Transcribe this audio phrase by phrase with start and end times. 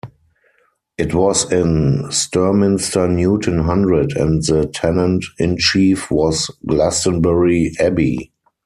[0.97, 8.31] It was in Sturminster Newton Hundred and the tenant-in-chief was Glastonbury Abbey.